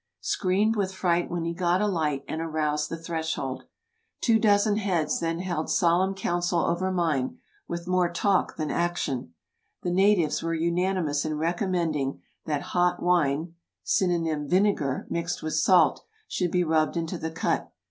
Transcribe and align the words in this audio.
screamed 0.21 0.75
with 0.75 0.95
fright 0.95 1.29
when 1.29 1.43
he 1.45 1.53
got 1.53 1.79
a 1.79 1.85
light, 1.85 2.25
and 2.27 2.41
aroused 2.41 2.89
the 2.89 3.07
household. 3.13 3.65
Two 4.19 4.39
dozen 4.39 4.77
heads 4.77 5.19
then 5.19 5.37
held 5.41 5.69
solemn 5.69 6.15
council 6.15 6.57
over 6.61 6.91
mine, 6.91 7.37
with 7.67 7.85
more 7.87 8.11
talk 8.11 8.55
than 8.57 8.71
action. 8.71 9.35
The 9.83 9.91
natives 9.91 10.41
were 10.41 10.55
unanimous 10.55 11.23
in 11.23 11.37
recommending 11.37 12.19
that 12.47 12.63
hot 12.73 12.99
wine 12.99 13.53
(syn. 13.83 14.25
vinegar), 14.49 15.05
mixed 15.11 15.43
with 15.43 15.53
salt, 15.53 16.03
should 16.27 16.49
be 16.49 16.63
rubbed 16.63 16.97
into 16.97 17.19
the 17.19 17.29
cut. 17.29 17.71